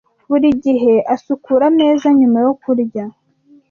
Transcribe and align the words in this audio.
Buri 0.29 0.49
gihe 0.63 0.93
asukura 1.13 1.63
ameza 1.71 2.07
nyuma 2.19 2.39
yo 2.45 2.53
kurya. 2.61 3.05